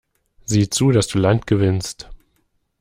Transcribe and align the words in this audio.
Sieh 0.45 0.67
zu, 0.67 0.89
dass 0.89 1.05
du 1.09 1.19
Land 1.19 1.45
gewinnst! 1.45 2.09